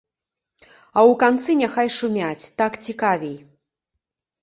[0.61, 3.37] А ў канцы няхай шумяць, так цікавей!